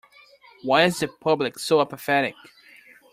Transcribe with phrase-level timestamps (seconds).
[0.63, 2.33] Why is the public so apathetic?